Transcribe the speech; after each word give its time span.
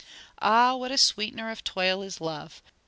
Ah 0.41 0.73
what 0.75 0.91
a 0.91 0.97
sweetener 0.97 1.51
of 1.51 1.63
toil 1.63 2.01
is 2.01 2.19
love! 2.19 2.63